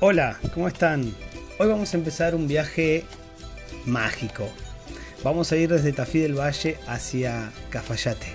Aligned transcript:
Hola, 0.00 0.38
¿cómo 0.54 0.68
están? 0.68 1.12
Hoy 1.58 1.66
vamos 1.66 1.92
a 1.92 1.96
empezar 1.96 2.36
un 2.36 2.46
viaje 2.46 3.02
mágico. 3.84 4.48
Vamos 5.24 5.50
a 5.50 5.56
ir 5.56 5.70
desde 5.70 5.92
Tafí 5.92 6.20
del 6.20 6.38
Valle 6.38 6.78
hacia 6.86 7.50
Cafayate. 7.68 8.28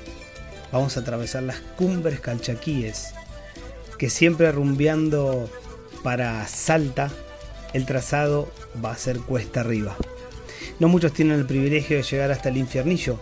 Vamos 0.74 0.98
a 0.98 1.00
atravesar 1.00 1.44
las 1.44 1.62
cumbres 1.78 2.20
calchaquíes, 2.20 3.14
que 3.98 4.10
siempre 4.10 4.52
rumbeando 4.52 5.50
para 6.04 6.46
Salta, 6.48 7.10
el 7.72 7.86
trazado 7.86 8.52
va 8.84 8.92
a 8.92 8.98
ser 8.98 9.20
cuesta 9.20 9.62
arriba. 9.62 9.96
No 10.82 10.90
muchos 10.90 11.14
tienen 11.14 11.40
el 11.40 11.46
privilegio 11.46 11.96
de 11.96 12.04
llegar 12.04 12.30
hasta 12.32 12.50
el 12.50 12.58
infiernillo, 12.58 13.22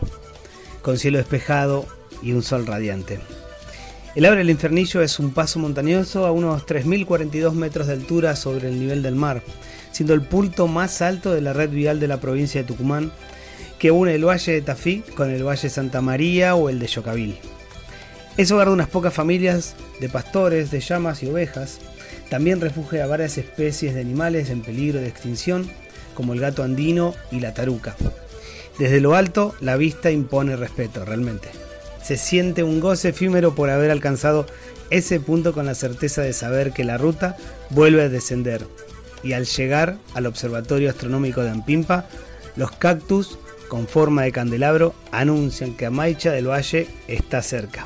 con 0.82 0.98
cielo 0.98 1.20
despejado 1.20 1.86
y 2.24 2.32
un 2.32 2.42
sol 2.42 2.66
radiante. 2.66 3.20
El 4.14 4.26
Abre 4.26 4.40
del 4.40 4.50
Infernillo 4.50 5.02
es 5.02 5.20
un 5.20 5.32
paso 5.32 5.58
montañoso 5.58 6.26
a 6.26 6.34
unos 6.34 6.66
3.042 6.66 7.54
metros 7.54 7.88
de 7.88 7.94
altura 7.94 8.36
sobre 8.36 8.68
el 8.68 8.78
nivel 8.78 9.02
del 9.02 9.16
mar, 9.16 9.42
siendo 9.94 10.14
el 10.14 10.22
punto 10.22 10.68
más 10.68 11.02
alto 11.02 11.32
de 11.32 11.40
la 11.40 11.54
red 11.54 11.70
vial 11.70 12.02
de 12.02 12.10
la 12.10 12.20
provincia 12.20 12.60
de 12.60 12.68
Tucumán, 12.68 13.14
que 13.80 13.90
une 13.90 14.14
el 14.14 14.28
Valle 14.28 14.52
de 14.52 14.62
Tafí 14.62 15.02
con 15.16 15.32
el 15.32 15.46
Valle 15.48 15.62
de 15.62 15.70
Santa 15.70 16.02
María 16.02 16.56
o 16.56 16.68
el 16.68 16.80
de 16.80 16.88
Yocavil. 16.88 17.38
Es 18.36 18.52
hogar 18.52 18.68
de 18.68 18.74
unas 18.74 18.90
pocas 18.90 19.14
familias 19.14 19.76
de 20.02 20.10
pastores, 20.10 20.72
de 20.72 20.82
llamas 20.82 21.24
y 21.24 21.28
ovejas. 21.28 21.80
También 22.30 22.60
refugia 22.60 23.06
a 23.06 23.08
varias 23.08 23.38
especies 23.38 23.96
de 23.96 24.02
animales 24.02 24.50
en 24.50 24.62
peligro 24.62 25.00
de 25.00 25.08
extinción, 25.08 25.70
como 26.16 26.34
el 26.34 26.42
gato 26.42 26.64
andino 26.64 27.16
y 27.32 27.40
la 27.40 27.54
taruca. 27.54 27.96
Desde 28.78 29.00
lo 29.00 29.16
alto, 29.16 29.56
la 29.62 29.78
vista 29.78 30.12
impone 30.12 30.58
respeto, 30.58 31.06
realmente 31.06 31.48
se 32.04 32.18
siente 32.18 32.64
un 32.64 32.80
goce 32.80 33.10
efímero 33.10 33.56
por 33.56 33.70
haber 33.70 33.92
alcanzado 33.92 34.46
ese 34.90 35.20
punto 35.20 35.54
con 35.54 35.66
la 35.66 35.76
certeza 35.76 36.22
de 36.22 36.34
saber 36.34 36.72
que 36.74 36.84
la 36.84 36.98
ruta 36.98 37.38
vuelve 37.70 38.04
a 38.04 38.10
descender. 38.10 38.66
Y 39.24 39.34
al 39.34 39.46
llegar 39.46 39.98
al 40.14 40.26
Observatorio 40.26 40.90
Astronómico 40.90 41.42
de 41.44 41.52
Ampimpa, 41.52 42.06
los 42.56 42.72
cactus 42.72 43.38
con 43.70 43.88
forma 43.88 44.24
de 44.24 44.32
candelabro 44.32 44.94
anuncian 45.12 45.76
que 45.76 45.86
Amaicha 45.86 46.32
del 46.32 46.50
Valle 46.50 46.88
está 47.08 47.42
cerca. 47.42 47.86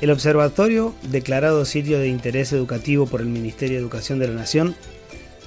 El 0.00 0.10
observatorio, 0.10 0.94
declarado 1.10 1.64
sitio 1.64 1.98
de 1.98 2.08
interés 2.08 2.52
educativo 2.52 3.06
por 3.06 3.20
el 3.20 3.26
Ministerio 3.26 3.76
de 3.76 3.82
Educación 3.82 4.18
de 4.18 4.28
la 4.28 4.34
Nación 4.34 4.76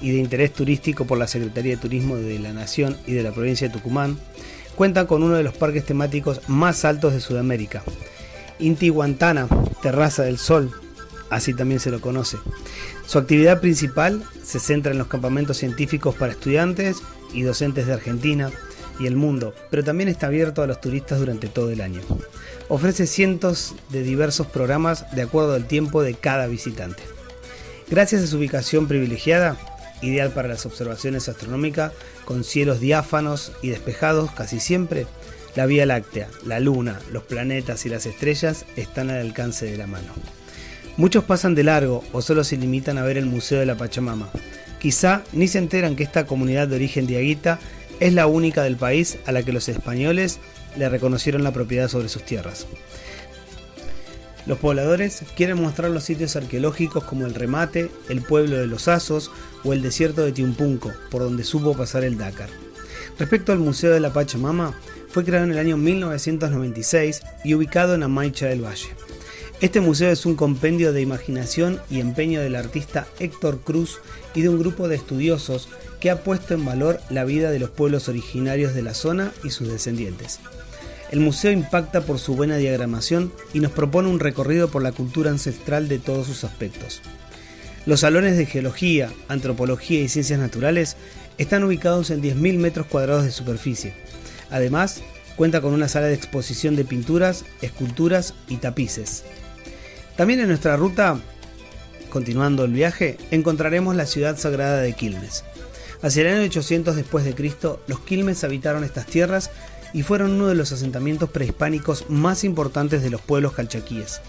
y 0.00 0.10
de 0.10 0.18
interés 0.18 0.52
turístico 0.52 1.06
por 1.06 1.16
la 1.16 1.28
Secretaría 1.28 1.76
de 1.76 1.80
Turismo 1.80 2.16
de 2.16 2.38
la 2.38 2.52
Nación 2.52 2.96
y 3.06 3.12
de 3.12 3.22
la 3.22 3.32
provincia 3.32 3.68
de 3.68 3.74
Tucumán, 3.74 4.18
cuenta 4.78 5.08
con 5.08 5.24
uno 5.24 5.34
de 5.34 5.42
los 5.42 5.56
parques 5.56 5.84
temáticos 5.84 6.40
más 6.46 6.84
altos 6.84 7.12
de 7.12 7.18
Sudamérica. 7.18 7.82
Intihuantana, 8.60 9.48
Terraza 9.82 10.22
del 10.22 10.38
Sol, 10.38 10.70
así 11.30 11.52
también 11.52 11.80
se 11.80 11.90
lo 11.90 12.00
conoce. 12.00 12.36
Su 13.04 13.18
actividad 13.18 13.60
principal 13.60 14.22
se 14.40 14.60
centra 14.60 14.92
en 14.92 14.98
los 14.98 15.08
campamentos 15.08 15.56
científicos 15.56 16.14
para 16.14 16.30
estudiantes 16.30 16.98
y 17.34 17.42
docentes 17.42 17.88
de 17.88 17.94
Argentina 17.94 18.52
y 19.00 19.08
el 19.08 19.16
mundo, 19.16 19.52
pero 19.68 19.82
también 19.82 20.08
está 20.08 20.28
abierto 20.28 20.62
a 20.62 20.68
los 20.68 20.80
turistas 20.80 21.18
durante 21.18 21.48
todo 21.48 21.72
el 21.72 21.80
año. 21.80 22.00
Ofrece 22.68 23.08
cientos 23.08 23.74
de 23.90 24.04
diversos 24.04 24.46
programas 24.46 25.10
de 25.10 25.22
acuerdo 25.22 25.54
al 25.54 25.66
tiempo 25.66 26.04
de 26.04 26.14
cada 26.14 26.46
visitante. 26.46 27.02
Gracias 27.90 28.22
a 28.22 28.26
su 28.28 28.36
ubicación 28.36 28.86
privilegiada, 28.86 29.56
ideal 30.02 30.30
para 30.30 30.48
las 30.48 30.66
observaciones 30.66 31.28
astronómicas, 31.28 31.92
con 32.24 32.44
cielos 32.44 32.80
diáfanos 32.80 33.52
y 33.62 33.68
despejados 33.68 34.30
casi 34.32 34.60
siempre, 34.60 35.06
la 35.56 35.66
Vía 35.66 35.86
Láctea, 35.86 36.28
la 36.46 36.60
Luna, 36.60 37.00
los 37.10 37.24
planetas 37.24 37.84
y 37.86 37.88
las 37.88 38.06
estrellas 38.06 38.64
están 38.76 39.10
al 39.10 39.20
alcance 39.20 39.66
de 39.66 39.76
la 39.76 39.86
mano. 39.86 40.12
Muchos 40.96 41.24
pasan 41.24 41.54
de 41.54 41.64
largo 41.64 42.04
o 42.12 42.22
solo 42.22 42.44
se 42.44 42.56
limitan 42.56 42.98
a 42.98 43.02
ver 43.02 43.18
el 43.18 43.26
Museo 43.26 43.60
de 43.60 43.66
la 43.66 43.76
Pachamama. 43.76 44.28
Quizá 44.80 45.22
ni 45.32 45.48
se 45.48 45.58
enteran 45.58 45.96
que 45.96 46.02
esta 46.02 46.26
comunidad 46.26 46.68
de 46.68 46.76
origen 46.76 47.06
diaguita 47.06 47.58
es 48.00 48.12
la 48.12 48.26
única 48.26 48.62
del 48.62 48.76
país 48.76 49.18
a 49.26 49.32
la 49.32 49.42
que 49.42 49.52
los 49.52 49.68
españoles 49.68 50.38
le 50.76 50.88
reconocieron 50.88 51.42
la 51.42 51.52
propiedad 51.52 51.88
sobre 51.88 52.08
sus 52.08 52.22
tierras. 52.22 52.66
Los 54.48 54.58
pobladores 54.58 55.24
quieren 55.36 55.60
mostrar 55.60 55.90
los 55.90 56.04
sitios 56.04 56.34
arqueológicos 56.34 57.04
como 57.04 57.26
el 57.26 57.34
Remate, 57.34 57.90
el 58.08 58.22
pueblo 58.22 58.56
de 58.56 58.66
los 58.66 58.88
Asos 58.88 59.30
o 59.62 59.74
el 59.74 59.82
desierto 59.82 60.24
de 60.24 60.32
Tiumpunco, 60.32 60.90
por 61.10 61.20
donde 61.20 61.44
supo 61.44 61.76
pasar 61.76 62.02
el 62.02 62.16
Dakar. 62.16 62.48
Respecto 63.18 63.52
al 63.52 63.58
Museo 63.58 63.92
de 63.92 64.00
la 64.00 64.14
Pachamama, 64.14 64.74
fue 65.10 65.22
creado 65.24 65.44
en 65.44 65.52
el 65.52 65.58
año 65.58 65.76
1996 65.76 67.20
y 67.44 67.52
ubicado 67.52 67.94
en 67.94 68.02
Amaicha 68.02 68.46
del 68.46 68.64
Valle. 68.64 68.88
Este 69.60 69.82
museo 69.82 70.10
es 70.10 70.24
un 70.24 70.34
compendio 70.34 70.94
de 70.94 71.02
imaginación 71.02 71.78
y 71.90 72.00
empeño 72.00 72.40
del 72.40 72.56
artista 72.56 73.06
Héctor 73.18 73.60
Cruz 73.60 73.98
y 74.34 74.40
de 74.40 74.48
un 74.48 74.58
grupo 74.58 74.88
de 74.88 74.96
estudiosos 74.96 75.68
que 76.00 76.08
ha 76.10 76.22
puesto 76.22 76.54
en 76.54 76.64
valor 76.64 77.00
la 77.10 77.26
vida 77.26 77.50
de 77.50 77.58
los 77.58 77.68
pueblos 77.68 78.08
originarios 78.08 78.72
de 78.72 78.82
la 78.82 78.94
zona 78.94 79.30
y 79.44 79.50
sus 79.50 79.68
descendientes. 79.68 80.40
El 81.10 81.20
museo 81.20 81.52
impacta 81.52 82.02
por 82.02 82.18
su 82.18 82.36
buena 82.36 82.56
diagramación 82.56 83.32
y 83.54 83.60
nos 83.60 83.72
propone 83.72 84.08
un 84.08 84.20
recorrido 84.20 84.68
por 84.68 84.82
la 84.82 84.92
cultura 84.92 85.30
ancestral 85.30 85.88
de 85.88 85.98
todos 85.98 86.26
sus 86.26 86.44
aspectos. 86.44 87.00
Los 87.86 88.00
salones 88.00 88.36
de 88.36 88.44
geología, 88.44 89.10
antropología 89.28 90.00
y 90.00 90.08
ciencias 90.08 90.38
naturales 90.38 90.96
están 91.38 91.64
ubicados 91.64 92.10
en 92.10 92.20
10.000 92.20 92.58
metros 92.58 92.86
cuadrados 92.86 93.24
de 93.24 93.30
superficie. 93.30 93.94
Además, 94.50 95.00
cuenta 95.36 95.62
con 95.62 95.72
una 95.72 95.88
sala 95.88 96.08
de 96.08 96.14
exposición 96.14 96.76
de 96.76 96.84
pinturas, 96.84 97.46
esculturas 97.62 98.34
y 98.48 98.56
tapices. 98.56 99.24
También 100.16 100.40
en 100.40 100.48
nuestra 100.48 100.76
ruta, 100.76 101.18
continuando 102.10 102.64
el 102.64 102.72
viaje, 102.72 103.16
encontraremos 103.30 103.96
la 103.96 104.04
ciudad 104.04 104.36
sagrada 104.36 104.80
de 104.80 104.92
Quilmes. 104.92 105.44
Hacia 106.02 106.22
el 106.22 106.36
año 106.36 106.44
800 106.44 106.96
después 106.96 107.24
de 107.24 107.34
Cristo, 107.34 107.82
los 107.86 108.00
Quilmes 108.00 108.44
habitaron 108.44 108.84
estas 108.84 109.06
tierras 109.06 109.50
y 109.92 110.02
fueron 110.02 110.32
uno 110.32 110.48
de 110.48 110.54
los 110.54 110.72
asentamientos 110.72 111.30
prehispánicos 111.30 112.06
más 112.08 112.44
importantes 112.44 113.02
de 113.02 113.10
los 113.10 113.20
pueblos 113.20 113.52
calchaquíes. 113.52 114.20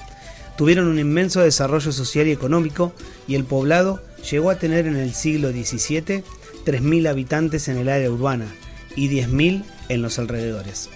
Tuvieron 0.58 0.88
un 0.88 1.00
inmenso 1.00 1.42
desarrollo 1.42 1.92
social 1.92 2.28
y 2.28 2.32
económico 2.32 2.94
y 3.28 3.36
el 3.36 3.46
poblado 3.46 4.02
llegó 4.30 4.50
a 4.50 4.60
tener 4.60 4.88
en 4.88 4.96
el 4.96 5.14
siglo 5.14 5.52
XVII 5.52 6.24
3.000 6.66 7.08
habitantes 7.08 7.68
en 7.68 7.78
el 7.78 7.90
área 7.90 8.12
urbana 8.12 8.54
y 8.96 9.10
10.000 9.10 9.64
en 9.90 10.02
los 10.02 10.20
alrededores. 10.20 10.90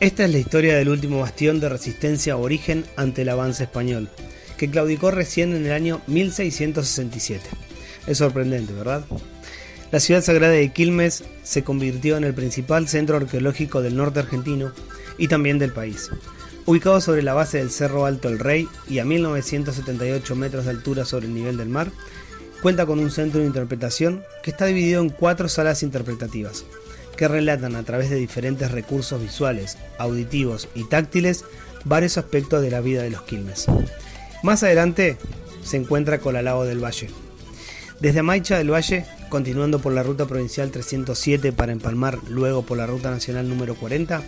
Esta 0.00 0.24
es 0.24 0.32
la 0.32 0.38
historia 0.38 0.76
del 0.76 0.88
último 0.88 1.20
bastión 1.20 1.60
de 1.60 1.68
resistencia 1.68 2.36
origen 2.36 2.84
ante 2.96 3.22
el 3.22 3.28
avance 3.28 3.62
español, 3.62 4.08
que 4.56 4.68
claudicó 4.68 5.12
recién 5.12 5.54
en 5.54 5.66
el 5.66 5.72
año 5.72 6.00
1667. 6.08 7.48
Es 8.08 8.18
sorprendente, 8.18 8.72
¿verdad? 8.72 9.04
La 9.92 10.00
ciudad 10.00 10.22
sagrada 10.22 10.54
de 10.54 10.72
Quilmes 10.72 11.22
se 11.42 11.64
convirtió 11.64 12.16
en 12.16 12.24
el 12.24 12.32
principal 12.32 12.88
centro 12.88 13.18
arqueológico 13.18 13.82
del 13.82 13.94
norte 13.94 14.20
argentino 14.20 14.72
y 15.18 15.28
también 15.28 15.58
del 15.58 15.70
país. 15.70 16.08
Ubicado 16.64 16.98
sobre 17.02 17.22
la 17.22 17.34
base 17.34 17.58
del 17.58 17.70
Cerro 17.70 18.06
Alto 18.06 18.30
El 18.30 18.38
Rey 18.38 18.66
y 18.88 19.00
a 19.00 19.04
1978 19.04 20.34
metros 20.34 20.64
de 20.64 20.70
altura 20.70 21.04
sobre 21.04 21.26
el 21.26 21.34
nivel 21.34 21.58
del 21.58 21.68
mar, 21.68 21.90
cuenta 22.62 22.86
con 22.86 23.00
un 23.00 23.10
centro 23.10 23.40
de 23.40 23.46
interpretación 23.46 24.22
que 24.42 24.52
está 24.52 24.64
dividido 24.64 25.02
en 25.02 25.10
cuatro 25.10 25.50
salas 25.50 25.82
interpretativas, 25.82 26.64
que 27.18 27.28
relatan 27.28 27.76
a 27.76 27.82
través 27.82 28.08
de 28.08 28.16
diferentes 28.16 28.70
recursos 28.70 29.20
visuales, 29.20 29.76
auditivos 29.98 30.70
y 30.74 30.84
táctiles 30.84 31.44
varios 31.84 32.16
aspectos 32.16 32.62
de 32.62 32.70
la 32.70 32.80
vida 32.80 33.02
de 33.02 33.10
los 33.10 33.24
Quilmes. 33.24 33.66
Más 34.42 34.62
adelante 34.62 35.18
se 35.62 35.76
encuentra 35.76 36.18
Colalao 36.18 36.64
del 36.64 36.82
Valle. 36.82 37.10
Desde 38.00 38.22
Maicha 38.22 38.56
del 38.56 38.72
Valle 38.72 39.04
continuando 39.32 39.78
por 39.78 39.94
la 39.94 40.02
ruta 40.02 40.26
provincial 40.26 40.70
307 40.70 41.52
para 41.52 41.72
empalmar 41.72 42.18
luego 42.28 42.66
por 42.66 42.76
la 42.76 42.86
ruta 42.86 43.10
nacional 43.10 43.48
número 43.48 43.74
40, 43.74 44.22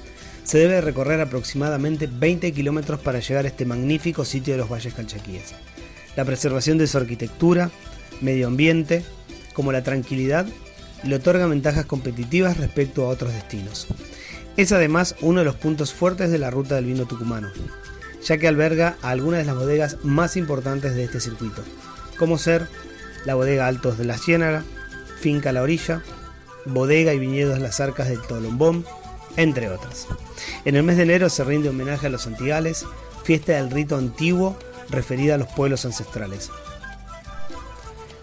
se 0.44 0.56
debe 0.56 0.80
recorrer 0.80 1.20
aproximadamente 1.20 2.08
20 2.10 2.50
kilómetros 2.54 3.00
para 3.00 3.20
llegar 3.20 3.44
a 3.44 3.48
este 3.48 3.66
magnífico 3.66 4.24
sitio 4.24 4.54
de 4.54 4.60
los 4.60 4.70
valles 4.70 4.94
calchaquíes. 4.94 5.52
La 6.16 6.24
preservación 6.24 6.78
de 6.78 6.86
su 6.86 6.96
arquitectura, 6.96 7.70
medio 8.22 8.46
ambiente, 8.46 9.04
como 9.52 9.72
la 9.72 9.82
tranquilidad, 9.82 10.46
le 11.02 11.16
otorga 11.16 11.46
ventajas 11.48 11.84
competitivas 11.84 12.56
respecto 12.56 13.04
a 13.04 13.08
otros 13.08 13.34
destinos. 13.34 13.88
Es 14.56 14.72
además 14.72 15.16
uno 15.20 15.40
de 15.40 15.44
los 15.44 15.56
puntos 15.56 15.92
fuertes 15.92 16.30
de 16.30 16.38
la 16.38 16.50
ruta 16.50 16.76
del 16.76 16.86
vino 16.86 17.04
tucumano, 17.04 17.50
ya 18.26 18.38
que 18.38 18.48
alberga 18.48 18.96
a 19.02 19.10
algunas 19.10 19.40
de 19.40 19.44
las 19.44 19.56
bodegas 19.56 19.98
más 20.02 20.38
importantes 20.38 20.94
de 20.94 21.04
este 21.04 21.20
circuito, 21.20 21.62
como 22.18 22.38
ser 22.38 22.68
la 23.26 23.34
bodega 23.34 23.66
Altos 23.66 23.98
de 23.98 24.06
la 24.06 24.16
Ciénaga, 24.16 24.64
Finca 25.24 25.52
La 25.52 25.62
Orilla, 25.62 26.02
Bodega 26.66 27.14
y 27.14 27.18
Viñedos 27.18 27.58
Las 27.58 27.80
Arcas 27.80 28.10
del 28.10 28.20
Tolombón, 28.20 28.84
entre 29.38 29.70
otras. 29.70 30.06
En 30.66 30.76
el 30.76 30.82
mes 30.82 30.98
de 30.98 31.04
enero 31.04 31.30
se 31.30 31.42
rinde 31.44 31.70
homenaje 31.70 32.08
a 32.08 32.10
los 32.10 32.26
antigales, 32.26 32.84
fiesta 33.22 33.52
del 33.52 33.70
rito 33.70 33.96
antiguo 33.96 34.54
referida 34.90 35.36
a 35.36 35.38
los 35.38 35.48
pueblos 35.48 35.86
ancestrales. 35.86 36.50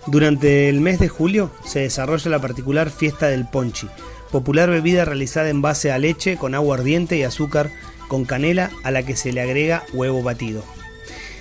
Durante 0.06 0.70
el 0.70 0.80
mes 0.80 1.00
de 1.00 1.10
julio 1.10 1.50
se 1.66 1.80
desarrolla 1.80 2.30
la 2.30 2.40
particular 2.40 2.92
fiesta 2.92 3.30
del 3.30 3.48
ponchi, 3.48 3.88
popular 4.32 4.70
bebida 4.70 5.04
realizada 5.04 5.50
en 5.50 5.64
base 5.64 5.92
a 5.92 5.98
leche 5.98 6.38
con 6.38 6.54
agua 6.54 6.78
ardiente 6.78 7.18
y 7.18 7.24
azúcar 7.24 7.72
con 8.10 8.26
canela 8.26 8.70
a 8.84 8.92
la 8.92 9.02
que 9.02 9.16
se 9.16 9.34
le 9.34 9.42
agrega 9.42 9.86
huevo 9.92 10.22
batido. 10.22 10.64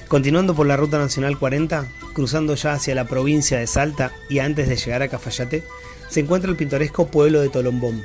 Continuando 0.09 0.55
por 0.55 0.67
la 0.67 0.79
Ruta 0.79 0.97
Nacional 0.99 1.39
40, 1.39 1.87
cruzando 2.13 2.55
ya 2.55 2.73
hacia 2.73 2.95
la 2.95 3.07
provincia 3.07 3.59
de 3.59 3.67
Salta 3.67 4.13
y 4.29 4.39
antes 4.39 4.69
de 4.69 4.77
llegar 4.77 5.03
a 5.03 5.09
Cafayate, 5.09 5.65
se 6.09 6.21
encuentra 6.21 6.51
el 6.51 6.57
pintoresco 6.57 7.07
pueblo 7.07 7.41
de 7.41 7.49
Tolombón. 7.49 8.03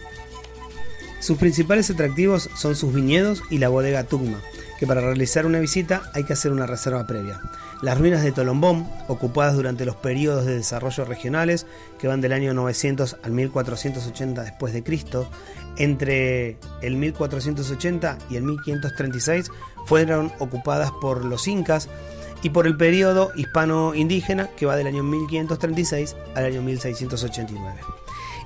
Sus 1.19 1.37
principales 1.37 1.89
atractivos 1.89 2.49
son 2.55 2.75
sus 2.75 2.93
viñedos 2.93 3.41
y 3.49 3.57
la 3.57 3.69
bodega 3.69 4.03
Tugma, 4.03 4.41
que 4.79 4.85
para 4.85 5.01
realizar 5.01 5.45
una 5.45 5.59
visita 5.59 6.11
hay 6.13 6.23
que 6.23 6.33
hacer 6.33 6.51
una 6.51 6.67
reserva 6.67 7.07
previa. 7.07 7.39
Las 7.81 7.97
ruinas 7.97 8.23
de 8.23 8.31
Tolombón, 8.31 8.87
ocupadas 9.07 9.55
durante 9.55 9.85
los 9.85 9.95
periodos 9.95 10.45
de 10.45 10.55
desarrollo 10.55 11.03
regionales 11.03 11.65
que 11.99 12.07
van 12.07 12.21
del 12.21 12.33
año 12.33 12.53
900 12.53 13.17
al 13.23 13.31
1480 13.31 14.43
después 14.43 14.73
de 14.73 14.83
Cristo, 14.83 15.29
entre 15.77 16.57
el 16.81 16.95
1480 16.95 18.17
y 18.29 18.35
el 18.37 18.43
1536 18.43 19.51
fueron 19.85 20.31
ocupadas 20.39 20.91
por 21.01 21.25
los 21.25 21.47
incas 21.47 21.89
y 22.45 22.51
por 22.51 22.67
el 22.67 22.77
periodo 22.77 23.31
hispano-indígena 23.35 24.51
que 24.51 24.67
va 24.67 24.75
del 24.75 24.85
año 24.85 25.01
1536 25.01 26.15
al 26.35 26.45
año 26.45 26.61
1689. 26.61 27.81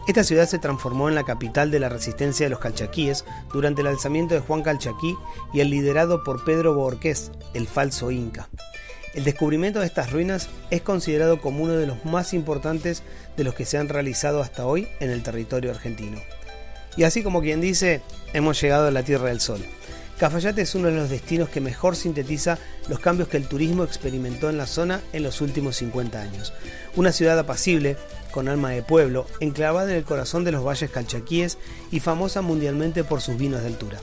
Esta 0.07 0.24
ciudad 0.24 0.48
se 0.48 0.57
transformó 0.57 1.10
en 1.10 1.16
la 1.16 1.25
capital 1.25 1.69
de 1.69 1.81
la 1.81 1.90
resistencia 1.90 2.46
de 2.46 2.50
los 2.50 2.60
calchaquíes 2.60 3.25
durante 3.51 3.81
el 3.81 3.88
alzamiento 3.88 4.36
de 4.36 4.40
Juan 4.40 4.63
Calchaquí 4.63 5.18
y 5.51 5.60
el 5.60 5.69
liderado 5.69 6.24
por 6.24 6.46
Pedro 6.46 6.74
Borqués, 6.75 7.34
el 7.54 7.68
falso 7.68 8.10
inca. 8.10 8.48
El 9.16 9.25
descubrimiento 9.25 9.81
de 9.81 9.88
estas 9.88 10.13
ruinas 10.13 10.48
es 10.69 10.81
considerado 10.81 11.42
como 11.42 11.62
uno 11.66 11.74
de 11.74 11.86
los 11.86 12.06
más 12.06 12.34
importantes 12.34 13.04
de 13.36 13.44
los 13.44 13.54
que 13.54 13.66
se 13.66 13.80
han 13.80 13.90
realizado 13.90 14.42
hasta 14.42 14.66
hoy 14.66 14.88
en 15.01 15.10
el 15.10 15.24
territorio 15.24 15.72
argentino. 15.72 16.22
Y 16.96 17.04
así 17.04 17.22
como 17.22 17.42
quien 17.42 17.60
dice, 17.60 18.00
hemos 18.31 18.62
llegado 18.62 18.88
a 18.88 18.92
la 18.92 19.04
Tierra 19.04 19.28
del 19.28 19.42
Sol. 19.42 19.62
Cafayate 20.19 20.63
es 20.63 20.75
uno 20.75 20.89
de 20.89 20.95
los 20.95 21.10
destinos 21.10 21.48
que 21.48 21.62
mejor 21.62 21.95
sintetiza 21.95 22.57
los 22.89 23.00
cambios 23.00 23.30
que 23.30 23.38
el 23.38 23.48
turismo 23.48 23.86
experimentó 23.86 24.50
en 24.50 24.57
la 24.57 24.68
zona 24.68 25.00
en 25.13 25.24
los 25.24 25.39
últimos 25.39 25.77
50 25.77 26.21
años. 26.21 26.51
Una 26.98 27.13
ciudad 27.13 27.39
apacible, 27.39 27.95
con 28.31 28.50
alma 28.50 28.71
de 28.71 28.83
pueblo, 28.83 29.27
enclavada 29.39 29.92
en 29.92 29.95
el 29.95 30.04
corazón 30.04 30.44
de 30.44 30.51
los 30.51 30.66
valles 30.66 30.92
calchaquíes 30.92 31.57
y 31.89 32.01
famosa 32.01 32.42
mundialmente 32.42 33.06
por 33.06 33.21
sus 33.21 33.38
vinos 33.38 33.62
de 33.62 33.68
altura. 33.68 33.98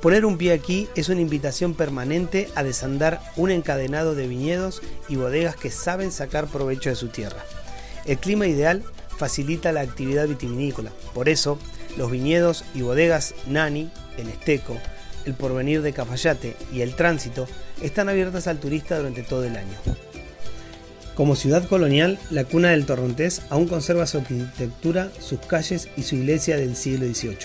Poner 0.00 0.24
un 0.24 0.38
pie 0.38 0.54
aquí 0.54 0.88
es 0.94 1.10
una 1.10 1.20
invitación 1.20 1.74
permanente 1.74 2.48
a 2.54 2.62
desandar 2.62 3.20
un 3.36 3.50
encadenado 3.50 4.14
de 4.14 4.26
viñedos 4.26 4.80
y 5.10 5.16
bodegas 5.16 5.56
que 5.56 5.70
saben 5.70 6.10
sacar 6.10 6.46
provecho 6.46 6.88
de 6.88 6.96
su 6.96 7.08
tierra. 7.08 7.44
El 8.06 8.16
clima 8.16 8.46
ideal 8.46 8.82
facilita 9.18 9.72
la 9.72 9.82
actividad 9.82 10.26
vitivinícola, 10.26 10.90
por 11.12 11.28
eso 11.28 11.58
los 11.98 12.10
viñedos 12.10 12.64
y 12.74 12.80
bodegas 12.80 13.34
Nani, 13.46 13.90
el 14.16 14.30
Esteco, 14.30 14.78
el 15.26 15.34
Porvenir 15.34 15.82
de 15.82 15.92
Cafayate 15.92 16.56
y 16.72 16.80
el 16.80 16.94
Tránsito 16.94 17.46
están 17.82 18.08
abiertas 18.08 18.46
al 18.46 18.60
turista 18.60 18.96
durante 18.96 19.22
todo 19.22 19.44
el 19.44 19.56
año. 19.56 19.76
Como 21.14 21.36
ciudad 21.36 21.68
colonial, 21.68 22.18
la 22.30 22.44
cuna 22.44 22.70
del 22.70 22.86
Torrontés 22.86 23.42
aún 23.48 23.68
conserva 23.68 24.06
su 24.06 24.18
arquitectura, 24.18 25.10
sus 25.20 25.38
calles 25.40 25.88
y 25.96 26.02
su 26.02 26.16
iglesia 26.16 26.56
del 26.56 26.74
siglo 26.74 27.06
XVIII. 27.06 27.36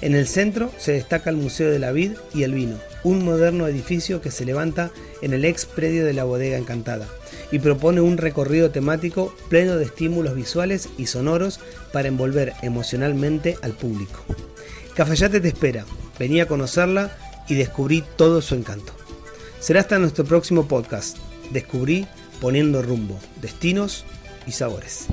En 0.00 0.14
el 0.14 0.26
centro 0.26 0.70
se 0.78 0.92
destaca 0.92 1.30
el 1.30 1.36
Museo 1.36 1.70
de 1.70 1.78
la 1.78 1.92
Vid 1.92 2.12
y 2.34 2.42
el 2.42 2.54
Vino, 2.54 2.78
un 3.04 3.24
moderno 3.24 3.66
edificio 3.68 4.20
que 4.20 4.30
se 4.30 4.44
levanta 4.44 4.90
en 5.22 5.34
el 5.34 5.44
ex 5.44 5.66
predio 5.66 6.04
de 6.04 6.14
la 6.14 6.24
Bodega 6.24 6.56
Encantada 6.56 7.06
y 7.50 7.58
propone 7.58 8.00
un 8.00 8.16
recorrido 8.16 8.70
temático 8.70 9.34
pleno 9.48 9.76
de 9.76 9.84
estímulos 9.84 10.34
visuales 10.34 10.88
y 10.98 11.06
sonoros 11.06 11.60
para 11.92 12.08
envolver 12.08 12.54
emocionalmente 12.62 13.56
al 13.62 13.72
público. 13.72 14.24
Cafayate 14.94 15.40
te 15.40 15.48
espera, 15.48 15.84
vení 16.18 16.40
a 16.40 16.48
conocerla 16.48 17.16
y 17.48 17.54
descubrí 17.54 18.04
todo 18.16 18.40
su 18.42 18.54
encanto. 18.54 18.92
Será 19.60 19.80
hasta 19.80 19.98
nuestro 19.98 20.24
próximo 20.24 20.66
podcast. 20.66 21.18
Descubrí 21.50 22.06
poniendo 22.40 22.82
rumbo, 22.82 23.18
destinos 23.40 24.04
y 24.46 24.52
sabores. 24.52 25.06